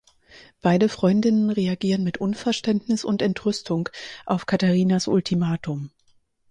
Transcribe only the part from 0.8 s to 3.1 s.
Freundinnen reagieren mit Unverständnis